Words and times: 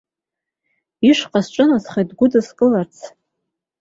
Ишҟа 1.09 1.39
сҿынасхеит 1.45 2.07
дгәыдыскыларц. 2.11 2.95